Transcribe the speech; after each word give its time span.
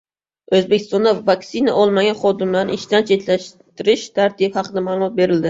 O‘zbekistonda 0.59 1.11
vaksina 1.27 1.75
olmagan 1.81 2.17
xodimlarni 2.23 2.79
ishdan 2.81 3.07
chetlashtirish 3.11 4.09
tartibi 4.17 4.53
haqida 4.59 4.87
ma’lumot 4.91 5.17
berildi 5.23 5.39